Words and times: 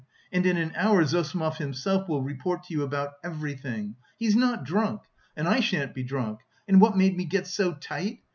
And 0.31 0.47
in 0.47 0.57
an 0.57 0.73
hour 0.75 1.03
Zossimov 1.05 1.57
himself 1.57 2.09
will 2.09 2.23
report 2.23 2.63
to 2.63 2.73
you 2.73 2.81
about 2.81 3.11
everything. 3.23 3.97
He 4.17 4.25
is 4.25 4.35
not 4.35 4.63
drunk! 4.63 5.01
And 5.37 5.47
I 5.47 5.59
shan't 5.59 5.93
be 5.93 6.01
drunk.... 6.01 6.39
And 6.67 6.81
what 6.81 6.97
made 6.97 7.15
me 7.15 7.23
get 7.25 7.45
so 7.45 7.73
tight? 7.75 8.17